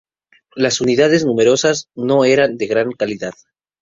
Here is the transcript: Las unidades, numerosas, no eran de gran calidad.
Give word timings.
Las 0.55 0.81
unidades, 0.81 1.25
numerosas, 1.27 1.89
no 1.93 2.25
eran 2.25 2.57
de 2.57 2.65
gran 2.65 2.91
calidad. 2.93 3.35